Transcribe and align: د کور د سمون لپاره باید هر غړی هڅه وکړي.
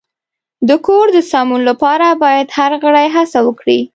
د 0.69 0.71
کور 0.85 1.05
د 1.13 1.17
سمون 1.31 1.61
لپاره 1.69 2.07
باید 2.23 2.47
هر 2.57 2.71
غړی 2.83 3.07
هڅه 3.15 3.39
وکړي. 3.47 3.79